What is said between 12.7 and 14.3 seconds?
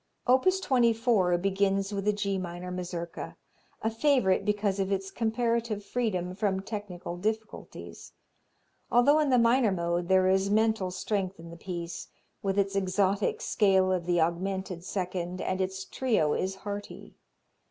exotic scale of the